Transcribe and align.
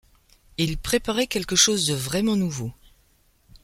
Ils 0.57 0.79
prépareraient 0.79 1.27
quelque 1.27 1.55
chose 1.55 1.85
de 1.85 1.93
vraiment 1.93 2.35
nouveau. 2.35 2.73